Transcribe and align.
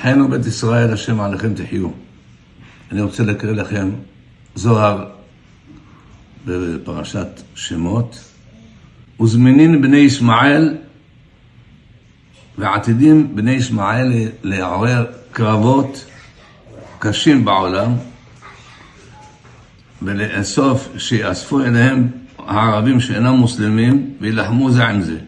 אחינו 0.00 0.28
בית 0.28 0.46
ישראל, 0.46 0.92
השם 0.92 1.20
עליכם 1.20 1.54
תחיו. 1.54 1.88
אני 2.92 3.00
רוצה 3.00 3.22
להקריא 3.22 3.52
לכם 3.52 3.90
זוהר 4.54 5.04
בפרשת 6.46 7.42
שמות. 7.54 8.24
וזמנין 9.20 9.82
בני 9.82 9.96
ישמעאל 9.96 10.76
ועתידים 12.58 13.36
בני 13.36 13.50
ישמעאל 13.50 14.12
לעורר 14.42 15.06
קרבות 15.32 16.04
קשים 16.98 17.44
בעולם 17.44 17.92
ולאסוף, 20.02 20.88
שיאספו 20.98 21.60
אליהם 21.60 22.08
הערבים 22.38 23.00
שאינם 23.00 23.34
מוסלמים 23.34 24.14
וילחמו 24.20 24.70
זה 24.70 24.84
עם 24.84 25.00
זה. 25.00 25.18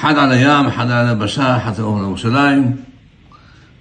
אחד 0.00 0.18
על 0.18 0.32
הים, 0.32 0.66
אחד 0.66 0.90
על 0.90 1.08
היבשה, 1.08 1.56
אחד 1.56 1.80
על 1.80 1.84
ירושלים, 1.84 2.76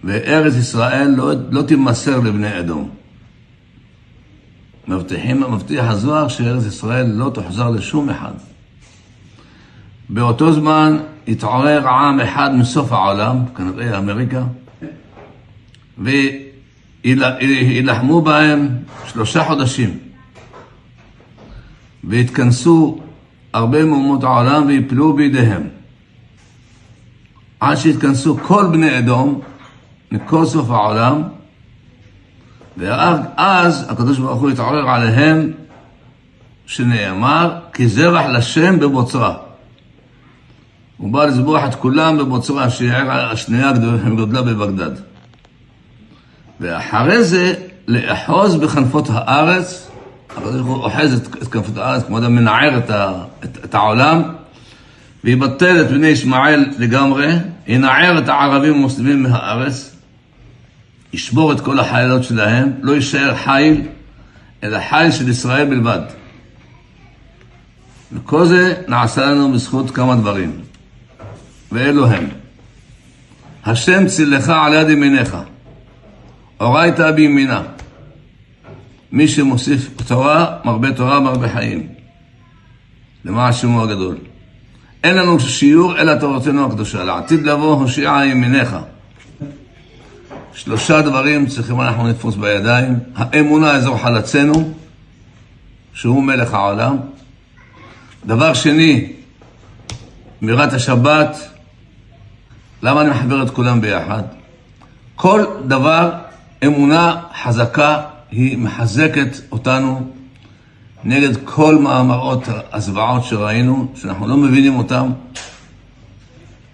וארץ 0.03 0.55
ישראל 0.55 1.07
לא, 1.07 1.31
לא 1.49 1.61
תימסר 1.61 2.19
לבני 2.19 2.59
אדום. 2.59 2.89
מבטיחים, 4.87 5.41
מבטיח 5.41 5.85
הזוהר 5.85 6.27
שארץ 6.27 6.65
ישראל 6.65 7.05
לא 7.05 7.31
תוחזר 7.33 7.69
לשום 7.69 8.09
אחד. 8.09 8.31
באותו 10.09 10.53
זמן 10.53 10.97
התעורר 11.27 11.87
עם 11.87 12.19
אחד 12.19 12.55
מסוף 12.55 12.91
העולם, 12.91 13.37
כנראה 13.55 13.97
אמריקה, 13.97 14.43
ויילחמו 17.03 18.21
בהם 18.21 18.69
שלושה 19.07 19.43
חודשים. 19.43 19.97
והתכנסו 22.03 22.99
הרבה 23.53 23.85
מאומות 23.85 24.23
העולם 24.23 24.67
ויפלו 24.67 25.13
בידיהם. 25.13 25.63
עד 27.65 27.77
שהתכנסו 27.77 28.37
כל 28.41 28.67
בני 28.71 28.99
אדום 28.99 29.41
מכל 30.11 30.45
סוף 30.45 30.69
העולם, 30.69 31.23
ואז 32.77 33.85
הקדוש 33.89 34.17
ברוך 34.19 34.41
הוא 34.41 34.49
התעורר 34.49 34.89
עליהם, 34.89 35.51
שנאמר, 36.65 37.55
כי 37.73 37.87
זרח 37.87 38.25
לשם 38.25 38.79
בבוצרה. 38.79 39.37
הוא 40.97 41.13
בא 41.13 41.25
לזבוח 41.25 41.63
את 41.65 41.75
כולם 41.75 42.17
בבוצרה, 42.17 42.69
שהיא 42.69 42.91
העיר 42.91 43.11
השנייה 43.11 43.69
הגדולה 43.69 44.41
בבגדד. 44.41 44.91
ואחרי 46.59 47.23
זה, 47.23 47.53
לאחוז 47.87 48.55
בכנפות 48.55 49.07
הארץ, 49.09 49.91
הקדוש 50.29 50.61
ברוך 50.61 50.77
הוא 50.77 50.83
אוחז 50.83 51.13
את 51.13 51.47
כנפות 51.47 51.77
הארץ, 51.77 52.03
כמו 52.03 52.17
אדם 52.17 52.35
מנער 52.35 52.77
את, 52.77 52.91
את, 53.43 53.57
את 53.65 53.75
העולם, 53.75 54.21
ויבטל 55.23 55.81
את 55.81 55.91
בני 55.91 56.07
ישמעאל 56.07 56.65
לגמרי, 56.77 57.27
ינער 57.67 58.19
את 58.19 58.29
הערבים 58.29 58.73
המוסלמים 58.73 59.23
מהארץ, 59.23 59.95
ישבור 61.13 61.53
את 61.53 61.59
כל 61.59 61.79
החיילות 61.79 62.23
שלהם, 62.23 62.71
לא 62.81 62.91
יישאר 62.91 63.35
חיל, 63.35 63.81
אלא 64.63 64.79
חיל 64.89 65.11
של 65.11 65.29
ישראל 65.29 65.65
בלבד. 65.65 66.01
וכל 68.13 68.45
זה 68.45 68.73
נעשה 68.87 69.25
לנו 69.25 69.53
בזכות 69.53 69.91
כמה 69.91 70.15
דברים, 70.15 70.61
ואלו 71.71 72.07
הם. 72.07 72.27
השם 73.65 74.07
צילך 74.07 74.49
על 74.49 74.73
יד 74.73 74.89
ימיניך, 74.89 75.37
אורייתא 76.59 77.11
בימינה. 77.11 77.61
מי 79.11 79.27
שמוסיף 79.27 79.89
תורה, 80.07 80.57
מרבה 80.65 80.93
תורה, 80.93 81.19
מרבה 81.19 81.49
חיים. 81.49 81.87
למען 83.25 83.53
שמו 83.53 83.83
הגדול. 83.83 84.17
אין 85.05 85.15
לנו 85.15 85.39
שיעור 85.39 85.97
אלא 85.99 86.15
תורתנו 86.15 86.65
הקדושה. 86.65 87.03
לעתיד 87.03 87.43
לבוא 87.43 87.75
הושיעה 87.75 88.27
ימיניך. 88.27 88.75
שלושה 90.53 91.01
דברים 91.01 91.45
צריכים 91.45 91.81
אנחנו 91.81 92.07
לתפוס 92.07 92.35
בידיים. 92.35 92.99
האמונה 93.15 93.71
אזור 93.71 93.97
חלצנו, 93.97 94.73
שהוא 95.93 96.23
מלך 96.23 96.53
העולם. 96.53 96.97
דבר 98.25 98.53
שני, 98.53 99.13
מירת 100.41 100.73
השבת. 100.73 101.37
למה 102.83 103.01
אני 103.01 103.09
מחבר 103.09 103.43
את 103.43 103.49
כולם 103.49 103.81
ביחד? 103.81 104.23
כל 105.15 105.45
דבר, 105.67 106.11
אמונה 106.65 107.21
חזקה, 107.43 108.01
היא 108.31 108.57
מחזקת 108.57 109.37
אותנו 109.51 110.11
נגד 111.05 111.29
כל 111.43 111.77
מאמרות 111.77 112.43
הזוועות 112.71 113.23
שראינו, 113.23 113.87
שאנחנו 113.95 114.27
לא 114.27 114.37
מבינים 114.37 114.77
אותם. 114.77 115.11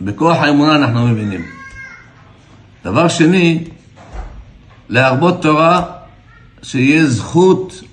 בכוח 0.02 0.38
האמונה 0.38 0.76
אנחנו 0.76 1.08
מבינים. 1.08 1.46
דבר 2.84 3.08
שני, 3.08 3.64
להרבות 4.90 5.42
תורה, 5.42 5.86
שיהיה 6.64 7.08
זכות 7.08 7.84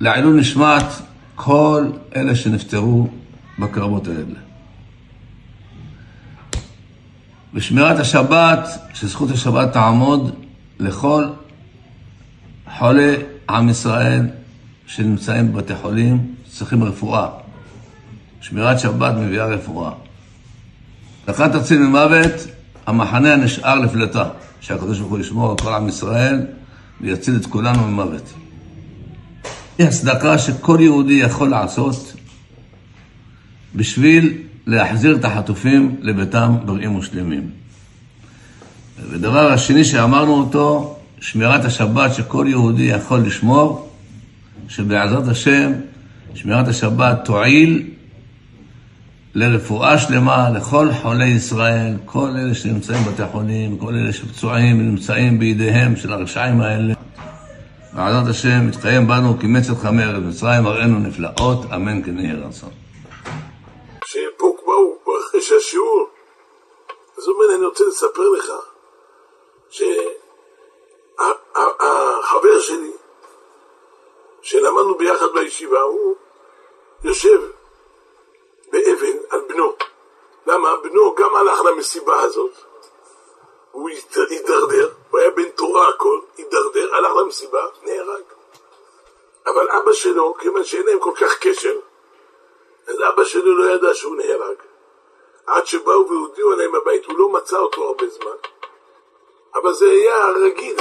לעילוי 0.00 0.40
נשמת 0.40 0.86
כל 1.34 1.86
אלה 2.16 2.34
שנפטרו 2.34 3.08
בקרבות 3.58 4.08
האלה. 4.08 4.40
ושמירת 7.54 7.98
השבת, 7.98 8.68
שזכות 8.94 9.30
השבת 9.30 9.72
תעמוד 9.72 10.34
לכל 10.78 11.24
חולי 12.78 13.16
עם 13.50 13.68
ישראל 13.68 14.26
שנמצאים 14.86 15.52
בבתי 15.52 15.74
חולים, 15.74 16.34
צריכים 16.50 16.84
רפואה. 16.84 17.28
שמירת 18.40 18.80
שבת 18.80 19.14
מביאה 19.14 19.46
רפואה. 19.46 19.92
לכן 21.28 21.58
תציל 21.58 21.78
ממוות, 21.78 22.32
המחנה 22.86 23.34
הנשאר 23.34 23.78
לפלטה, 23.78 24.28
שהקדוש 24.60 24.98
ברוך 24.98 25.10
הוא 25.10 25.18
ישמור 25.18 25.50
על 25.50 25.56
כל 25.56 25.74
עם 25.74 25.88
ישראל 25.88 26.46
ויציל 27.00 27.36
את 27.36 27.46
כולנו 27.46 27.88
ממוות. 27.88 28.32
היא 29.78 29.86
הצדקה 29.86 30.38
שכל 30.38 30.78
יהודי 30.80 31.14
יכול 31.14 31.48
לעשות 31.48 32.12
בשביל 33.74 34.38
להחזיר 34.66 35.16
את 35.16 35.24
החטופים 35.24 35.96
לביתם 36.00 36.56
בריאים 36.64 36.96
ושלמים. 36.96 37.50
ודבר 39.10 39.52
השני 39.52 39.84
שאמרנו 39.84 40.34
אותו, 40.34 40.96
שמירת 41.20 41.64
השבת 41.64 42.14
שכל 42.14 42.46
יהודי 42.48 42.82
יכול 42.82 43.20
לשמור, 43.20 43.88
שבעזרת 44.68 45.28
השם 45.28 45.72
שמירת 46.34 46.68
השבת 46.68 47.24
תועיל 47.24 47.90
לרפואה 49.34 49.98
שלמה 49.98 50.50
לכל 50.50 50.88
חולי 51.02 51.28
ישראל, 51.28 51.92
כל 52.04 52.28
אלה 52.28 52.54
שנמצאים 52.54 53.04
בבתי 53.04 53.22
חולים, 53.32 53.78
כל 53.78 53.94
אלה 53.94 54.12
שפצועים 54.12 54.80
ונמצאים 54.80 55.38
בידיהם 55.38 55.96
של 55.96 56.12
הרשעים 56.12 56.60
האלה. 56.60 56.94
בעזרת 57.92 58.26
השם 58.30 58.68
יתקיים 58.68 59.08
בנו 59.08 59.38
כמצל 59.40 59.74
חמר, 59.74 60.20
במצרים 60.20 60.62
מראינו 60.62 60.98
נפלאות, 60.98 61.58
אמן 61.74 62.02
כן 62.02 62.18
יהי 62.18 62.32
רצון. 62.32 62.70
שפה 64.04 64.56
באו 64.66 64.96
אחרי 65.28 65.40
שהשיעור, 65.42 66.08
אז 67.18 67.26
הוא 67.26 67.34
אומר, 67.34 67.54
אני 67.56 67.64
רוצה 67.66 67.84
לספר 67.88 68.28
לך 68.38 68.46
שהחבר 69.70 70.00
שלי, 72.60 72.90
בישיבה, 75.36 75.80
הוא 75.80 76.14
יושב 77.04 77.40
באבן 78.72 79.16
על 79.30 79.40
בנו. 79.48 79.76
למה? 80.46 80.76
בנו 80.76 81.14
גם 81.14 81.34
הלך 81.34 81.60
למסיבה 81.60 82.22
הזאת, 82.22 82.52
הוא 83.70 83.90
הידרדר, 84.30 84.90
הוא 85.10 85.20
היה 85.20 85.30
בן 85.30 85.48
תורה 85.48 85.88
הכל, 85.88 86.20
הידרדר, 86.36 86.94
הלך 86.94 87.12
למסיבה, 87.16 87.66
נהרג. 87.82 88.22
אבל 89.46 89.70
אבא 89.70 89.92
שלו, 89.92 90.34
כיוון 90.34 90.64
שאין 90.64 90.86
להם 90.86 91.00
כל 91.00 91.12
כך 91.20 91.38
קשר, 91.38 91.78
אז 92.86 92.96
אבא 93.08 93.24
שלו 93.24 93.56
לא 93.56 93.72
ידע 93.72 93.94
שהוא 93.94 94.16
נהרג. 94.16 94.56
עד 95.46 95.66
שבאו 95.66 96.08
והודיעו 96.08 96.52
עליהם 96.52 96.72
בבית, 96.72 97.04
הוא 97.06 97.18
לא 97.18 97.28
מצא 97.28 97.58
אותו 97.58 97.84
הרבה 97.84 98.08
זמן. 98.08 98.36
אבל 99.54 99.72
זה 99.72 99.86
היה 99.90 100.28
רגיל 100.28 100.76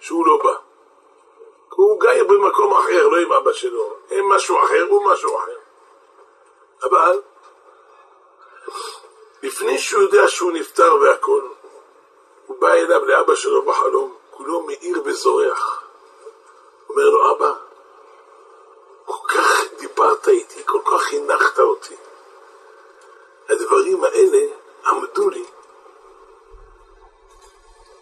שהוא 0.00 0.26
לא 0.26 0.40
בא. 0.44 0.69
הוא 1.74 2.00
גר 2.00 2.24
במקום 2.24 2.72
אחר, 2.72 3.08
לא 3.08 3.16
עם 3.16 3.32
אבא 3.32 3.52
שלו. 3.52 3.96
הם 4.10 4.28
משהו 4.28 4.64
אחר, 4.64 4.86
הוא 4.90 5.04
משהו 5.12 5.38
אחר. 5.38 5.58
אבל 6.82 7.20
לפני 9.42 9.78
שהוא 9.78 10.02
יודע 10.02 10.28
שהוא 10.28 10.52
נפטר 10.52 10.96
והכל, 11.00 11.48
הוא 12.46 12.60
בא 12.60 12.72
אליו 12.72 13.04
לאבא 13.04 13.34
שלו 13.34 13.62
בחלום, 13.62 14.16
כולו 14.30 14.60
מאיר 14.60 15.02
וזורח. 15.04 15.82
אומר 16.88 17.04
לו, 17.10 17.36
אבא, 17.36 17.52
כל 19.04 19.28
כך 19.28 19.60
דיברת 19.78 20.28
איתי, 20.28 20.62
כל 20.66 20.80
כך 20.90 21.02
חינכת 21.02 21.58
אותי. 21.58 21.96
הדברים 23.48 24.04
האלה 24.04 24.38
עמדו 24.86 25.30
לי. 25.30 25.44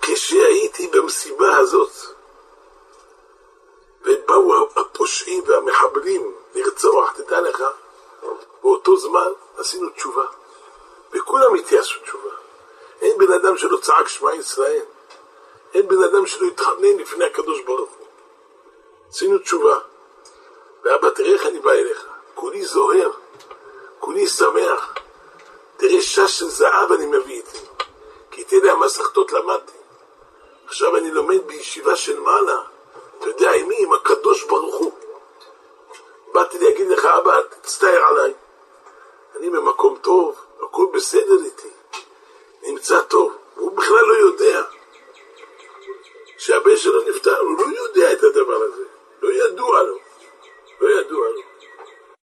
כשהייתי 0.00 0.86
במסיבה 0.86 1.56
הזאת, 1.56 1.90
באותו 8.78 8.96
זמן 8.96 9.32
עשינו 9.56 9.88
תשובה. 9.88 10.24
וכולם 11.12 11.50
אמיתי 11.50 11.78
עשו 11.78 12.00
תשובה. 12.00 12.30
אין 13.00 13.18
בן 13.18 13.32
אדם 13.32 13.56
שלא 13.56 13.76
צעק 13.76 14.08
שמע 14.08 14.34
ישראל. 14.34 14.84
אין 15.74 15.88
בן 15.88 16.02
אדם 16.02 16.26
שלא 16.26 16.46
התחנן 16.46 16.96
לפני 16.98 17.24
הקדוש 17.24 17.60
ברוך 17.60 17.90
הוא. 17.90 18.06
עשינו 19.10 19.38
תשובה. 19.38 19.78
ואבא, 20.82 21.10
תראה 21.10 21.32
איך 21.32 21.46
אני 21.46 21.58
בא 21.58 21.72
אליך. 21.72 22.06
כולי 22.34 22.64
זוהר, 22.64 23.10
כולי 23.98 24.26
שמח. 24.26 24.94
תראה 25.76 26.02
שש 26.02 26.38
של 26.38 26.48
זהב 26.48 26.92
אני 26.92 27.06
מביא 27.06 27.34
איתי. 27.34 27.58
כי 28.30 28.42
את 28.42 28.52
אלה 28.52 28.72
המסכתות 28.72 29.32
למדתי. 29.32 29.78
עכשיו 30.66 30.96
אני 30.96 31.10
לומד 31.10 31.46
בישיבה 31.46 31.96
של 31.96 32.20
מעלה. 32.20 32.62
אתה 33.18 33.28
יודע 33.28 33.52
עם 33.52 33.68
מי? 33.68 33.76
עם 33.78 33.92
הקדוש 33.92 34.44
ברוך 34.44 34.76
הוא. 34.76 34.92
באתי 36.32 36.58
להגיד 36.58 36.88
לך, 36.88 37.04
אבא, 37.04 37.40
תצטער 37.62 38.04
עליי. 38.04 38.34
אני 39.38 39.50
במקום 39.50 39.96
טוב, 40.02 40.36
הכל 40.62 40.86
בסדר 40.94 41.44
איתי. 41.44 41.77